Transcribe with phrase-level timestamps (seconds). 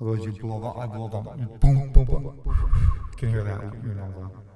[0.00, 4.47] 我就 blow up，I blow up，boom boom boom，can hear that，you know that。